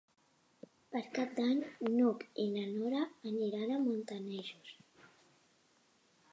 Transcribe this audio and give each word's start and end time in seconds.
Per 0.95 1.01
Cap 1.17 1.35
d'Any 1.39 1.59
n'Hug 1.97 2.25
i 2.45 2.47
na 2.57 2.65
Nora 2.71 3.03
aniran 3.35 3.75
a 3.75 3.79
Montanejos. 3.87 4.75